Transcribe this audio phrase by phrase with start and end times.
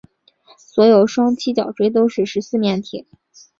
[0.57, 3.05] 所有双七角锥都是十四面体。